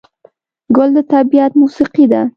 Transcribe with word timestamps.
ګل 0.75 0.89
د 0.95 0.97
طبیعت 1.13 1.51
موسیقي 1.61 2.05
ده. 2.11 2.21